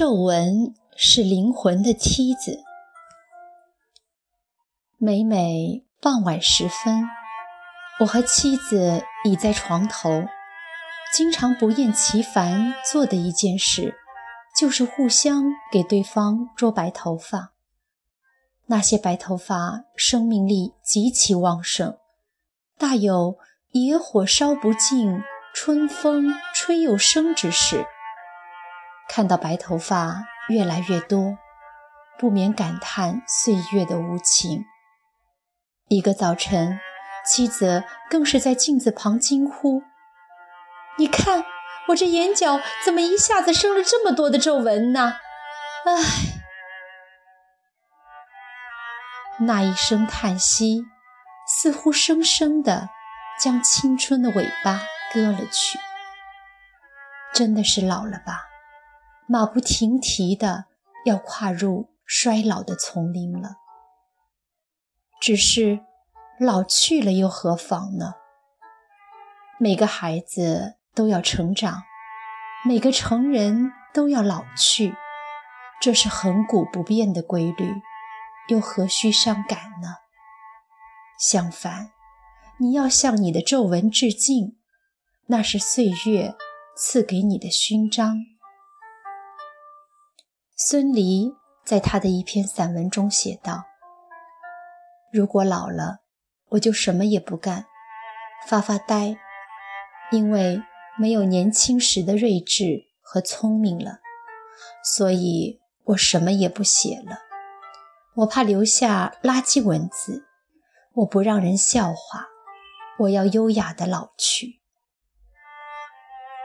[0.00, 2.64] 皱纹是灵魂的梯子。
[4.96, 7.06] 每每傍晚时分，
[7.98, 10.24] 我和妻子倚在床头，
[11.14, 13.94] 经常不厌其烦做的一件事，
[14.58, 17.52] 就是互相给对方捉白头发。
[18.68, 21.98] 那些白头发生命力极其旺盛，
[22.78, 23.36] 大有
[23.72, 25.20] 野火烧不尽，
[25.52, 27.84] 春风吹又生之势。
[29.12, 31.36] 看到白头发越来越多，
[32.16, 34.64] 不免感叹岁月的无情。
[35.88, 36.78] 一个早晨，
[37.26, 39.82] 妻子更是在镜子旁惊呼
[40.96, 41.44] ：“你看，
[41.88, 45.14] 我这眼角怎么一下子生了这么多的皱纹呢？”
[45.86, 45.92] 唉，
[49.40, 50.84] 那一声叹息，
[51.48, 52.88] 似乎生生的
[53.40, 54.80] 将青春的尾巴
[55.12, 55.80] 割了去。
[57.34, 58.49] 真的是老了吧？
[59.32, 60.64] 马不停蹄的
[61.04, 63.58] 要跨入衰老的丛林了。
[65.20, 65.78] 只是
[66.40, 68.14] 老去了又何妨呢？
[69.60, 71.84] 每个孩子都要成长，
[72.64, 74.96] 每个成人都要老去，
[75.80, 77.80] 这是恒古不变的规律，
[78.48, 79.98] 又何须伤感呢？
[81.20, 81.92] 相反，
[82.58, 84.58] 你要向你的皱纹致敬，
[85.26, 86.34] 那是岁月
[86.76, 88.16] 赐给你的勋章。
[90.62, 93.64] 孙犁在他的一篇散文中写道
[95.10, 96.00] ：“如果老了，
[96.50, 97.64] 我就什么也不干，
[98.46, 99.16] 发发呆，
[100.10, 100.62] 因为
[100.98, 104.00] 没有年轻时的睿智和聪明了，
[104.84, 107.20] 所以我什么也不写了。
[108.16, 110.26] 我怕留下垃圾文字，
[110.92, 112.26] 我不让人笑话，
[112.98, 114.60] 我要优雅的老去。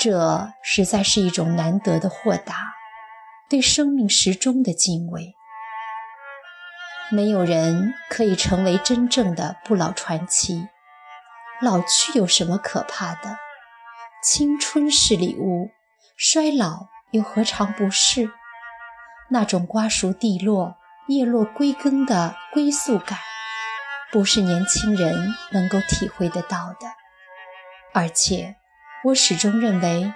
[0.00, 2.74] 这实在是一种难得的豁达。”
[3.50, 5.34] 对生命时钟的敬畏，
[7.10, 10.68] 没有人可以成为真正的不老传奇。
[11.60, 13.38] 老去有什么可怕的？
[14.22, 15.70] 青春是礼物，
[16.16, 18.30] 衰老又何尝不是？
[19.30, 20.76] 那种瓜熟蒂落、
[21.08, 23.18] 叶落归根的归宿感，
[24.12, 26.86] 不是年轻人能够体会得到的。
[27.92, 28.54] 而且，
[29.06, 30.14] 我始终认为，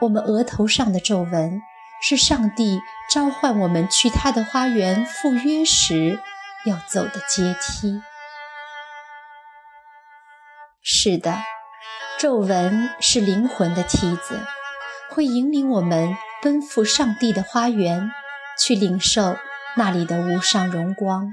[0.00, 1.62] 我们额头上的皱纹。
[2.02, 6.18] 是上帝召唤我们去他的花园赴约时
[6.66, 8.02] 要走的阶梯。
[10.82, 11.38] 是的，
[12.18, 14.40] 皱纹是灵魂的梯子，
[15.08, 18.10] 会引领我们奔赴上帝的花园，
[18.58, 19.36] 去领受
[19.76, 21.32] 那里的无上荣光。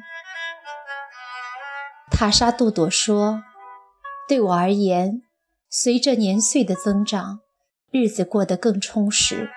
[2.12, 3.44] 塔莎杜朵说
[4.30, 5.24] ：“对我而言，
[5.69, 7.40] 随着年岁的增长，
[7.91, 9.50] 日子过得更充实。”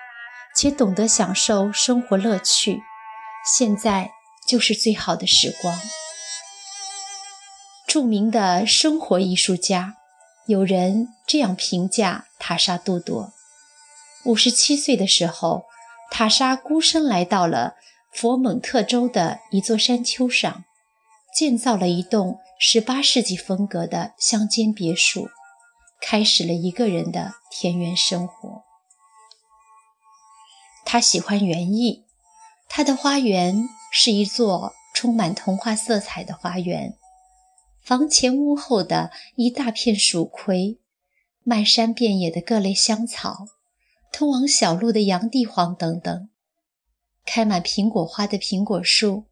[0.55, 2.81] 且懂得享受生活乐趣，
[3.45, 4.11] 现在
[4.47, 5.79] 就是最好的时光。
[7.87, 9.95] 著名的生活艺术家，
[10.47, 13.31] 有人这样评价塔莎杜朵：
[14.25, 15.65] 五十七岁的时候，
[16.09, 17.75] 塔莎孤身来到了
[18.11, 20.63] 佛蒙特州的一座山丘上，
[21.35, 25.29] 建造了一栋十八世纪风格的乡间别墅，
[26.01, 28.63] 开始了一个人的田园生活。
[30.85, 32.05] 他喜欢园艺，
[32.69, 36.95] 他的花园是一座充满童话色彩的花园。
[37.81, 40.79] 房前屋后的一大片蜀葵，
[41.43, 43.47] 漫山遍野的各类香草，
[44.11, 46.29] 通往小路的洋地黄等等，
[47.25, 49.25] 开满苹果花的苹果树，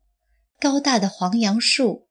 [0.59, 2.07] 高大的黄杨树，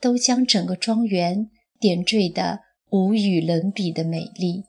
[0.00, 2.60] 都将整个庄园点缀得
[2.90, 4.64] 无与伦比的美丽。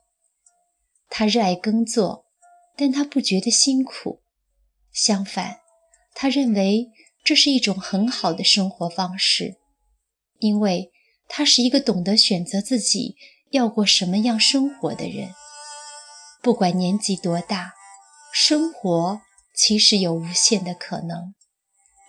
[1.10, 2.23] 他热爱耕作。
[2.76, 4.20] 但他不觉得辛苦，
[4.92, 5.60] 相反，
[6.14, 6.88] 他认为
[7.22, 9.56] 这是一种很好的生活方式，
[10.38, 10.90] 因为
[11.28, 13.16] 他是一个懂得选择自己
[13.50, 15.32] 要过什么样生活的人。
[16.42, 17.72] 不管年纪多大，
[18.32, 19.20] 生活
[19.54, 21.34] 其实有无限的可能，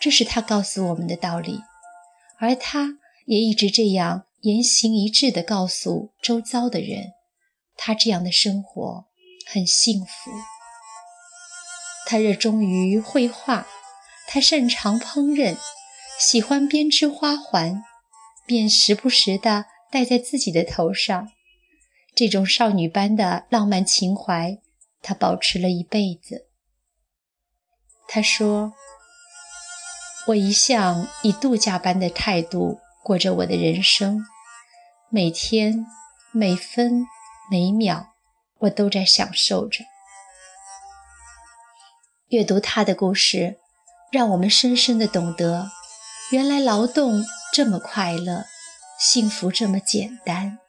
[0.01, 1.61] 这是他告诉我们的道理，
[2.39, 7.13] 而他也一直这样言行一致地告诉周遭的人，
[7.77, 9.05] 他这样的生活
[9.47, 10.31] 很幸福。
[12.05, 13.65] 他热衷于绘画，
[14.27, 15.57] 他擅长烹饪，
[16.19, 17.83] 喜欢编织花环，
[18.45, 21.29] 便时不时地戴在自己的头上。
[22.13, 24.59] 这种少女般的浪漫情怀，
[25.01, 26.47] 他保持了一辈子。
[28.07, 28.73] 他说
[30.27, 34.23] ：“我一向以度假般的态度过着我的人生，
[35.09, 35.85] 每天
[36.31, 37.05] 每分
[37.49, 38.13] 每秒，
[38.59, 39.83] 我都在享受着。
[42.35, 43.55] 阅读他的故事，
[44.11, 45.71] 让我们深深的懂得，
[46.33, 47.23] 原来劳动
[47.53, 48.43] 这么快乐，
[48.99, 50.59] 幸福这么简单，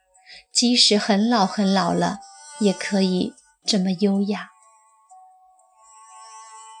[0.53, 2.19] 即使很老很老了，
[2.61, 3.33] 也可以
[3.65, 4.51] 这么优雅。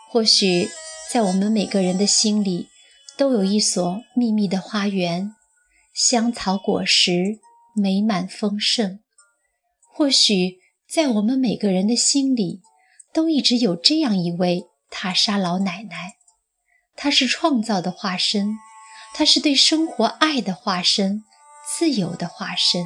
[0.09, 0.69] 或许，
[1.11, 2.69] 在我们每个人的心里，
[3.17, 5.35] 都有一所秘密的花园，
[5.93, 7.39] 香草果实
[7.75, 9.01] 美满丰盛。
[9.93, 12.61] 或许，在我们每个人的心里，
[13.13, 14.63] 都一直有这样一位。
[14.89, 16.15] 塔莎老奶奶，
[16.95, 18.57] 她是创造的化身，
[19.13, 21.23] 她是对生活爱的化身，
[21.77, 22.85] 自由的化身。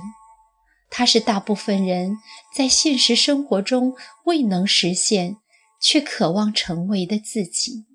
[0.90, 2.18] 她是大部分人
[2.56, 3.96] 在现实生活中
[4.26, 5.38] 未能实现，
[5.80, 7.86] 却渴望成为的自己。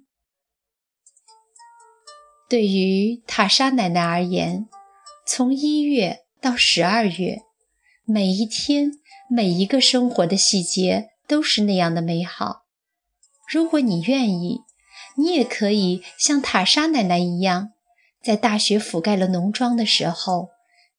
[2.48, 4.68] 对于塔莎奶奶而言，
[5.26, 7.42] 从一月到十二月，
[8.04, 8.92] 每一天、
[9.28, 12.65] 每一个生活的细节都是那样的美好。
[13.46, 14.62] 如果你愿意，
[15.16, 17.70] 你也可以像塔莎奶奶一样，
[18.22, 20.50] 在大雪覆盖了农庄的时候，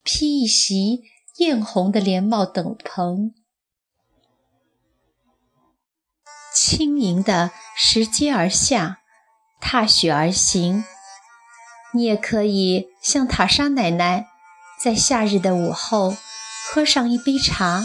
[0.04, 1.04] 披一袭
[1.38, 3.32] 艳红的连帽斗篷，
[6.56, 9.02] 轻盈地拾阶而下，
[9.60, 10.86] 踏雪而行。
[11.94, 14.28] 你也可以像塔莎奶奶，
[14.80, 16.16] 在夏日的午后，
[16.70, 17.84] 喝上一杯茶，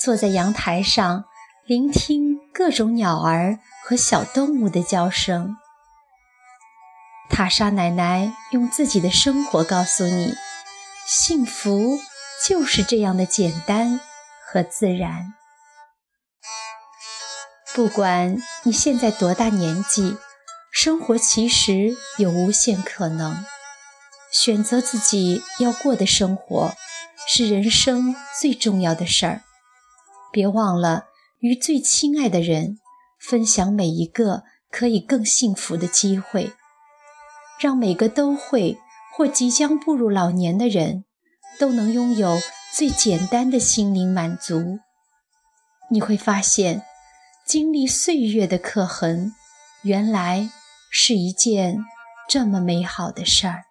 [0.00, 1.24] 坐在阳台上，
[1.66, 3.58] 聆听各种鸟儿。
[3.86, 5.58] 和小动物的叫声。
[7.28, 10.34] 塔莎奶奶用自己的生活告诉你：
[11.06, 12.00] 幸福
[12.46, 14.00] 就是这样的简单
[14.46, 15.34] 和自然。
[17.74, 20.16] 不管你现在多大年纪，
[20.72, 23.44] 生活其实有无限可能。
[24.32, 26.72] 选择自己要过的生活，
[27.28, 29.42] 是人生最重要的事儿。
[30.32, 31.04] 别忘了
[31.44, 32.78] 与最亲爱的人。
[33.20, 36.52] 分享每一个可以更幸福的机会，
[37.58, 38.78] 让每个都会
[39.14, 41.04] 或即将步入老年的人
[41.58, 42.38] 都能拥有
[42.74, 44.78] 最简单的心灵满足。
[45.90, 46.82] 你会发现，
[47.46, 49.32] 经历岁月的刻痕，
[49.82, 50.50] 原来
[50.90, 51.78] 是一件
[52.28, 53.64] 这么美好的事儿。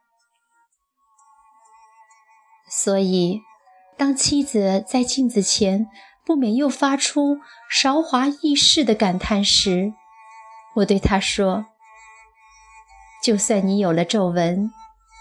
[2.71, 3.41] 所以，
[3.95, 5.87] 当妻子在镜子前。
[6.25, 7.39] 不免又发出
[7.69, 9.93] 韶华易逝的感叹时，
[10.75, 11.65] 我对他说
[13.23, 14.71] ：“就算你有了皱纹，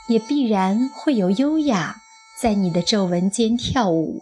[0.08, 1.96] 也必然会有优雅
[2.40, 4.20] 在你的皱纹间跳舞。”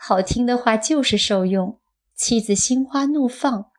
[0.00, 1.80] 好听的话就是受用。
[2.14, 3.70] 妻子心花怒放，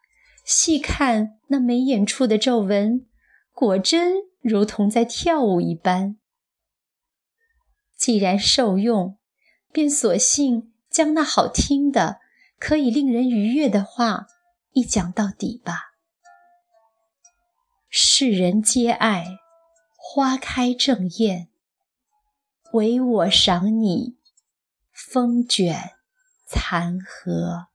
[0.46, 3.06] 细看那眉眼处的皱纹，
[3.52, 6.18] 果真如同在跳舞一般。
[7.98, 9.18] 既然受用，
[9.74, 10.69] 便索性。
[10.90, 12.20] 将那好听的、
[12.60, 14.28] 可以令人愉悦的话
[14.72, 15.94] 一讲到底吧。
[17.90, 19.40] 世人皆爱
[19.96, 21.48] 花开正艳，
[22.74, 24.18] 唯我赏你
[24.92, 25.94] 风卷
[26.46, 27.69] 残荷。